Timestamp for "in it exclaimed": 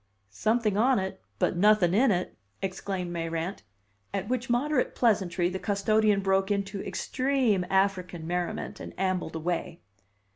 1.93-3.11